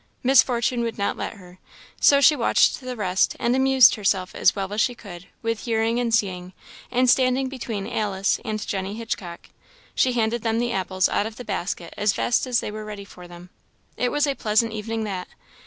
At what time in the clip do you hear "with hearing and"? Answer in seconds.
5.43-6.11